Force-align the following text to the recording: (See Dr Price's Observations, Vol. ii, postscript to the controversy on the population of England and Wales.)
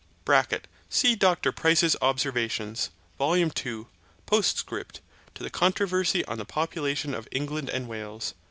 (See 0.89 1.15
Dr 1.15 1.51
Price's 1.51 1.95
Observations, 2.01 2.89
Vol. 3.19 3.35
ii, 3.37 3.85
postscript 4.25 4.99
to 5.35 5.43
the 5.43 5.51
controversy 5.51 6.25
on 6.25 6.39
the 6.39 6.43
population 6.43 7.13
of 7.13 7.27
England 7.31 7.69
and 7.69 7.87
Wales.) 7.87 8.33